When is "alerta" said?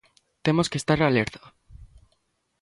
1.01-1.41